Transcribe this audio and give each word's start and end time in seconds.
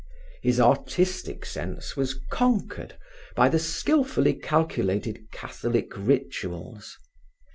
His 0.41 0.59
artistic 0.59 1.45
sense 1.45 1.95
was 1.95 2.19
conquered 2.31 2.97
by 3.35 3.49
the 3.49 3.59
skillfully 3.59 4.33
calculated 4.33 5.31
Catholic 5.31 5.91
rituals. 5.95 6.97